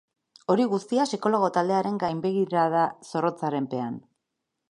[0.53, 4.01] Hori guztia psikologo taldearen gainbegirada zorrotzaren pean.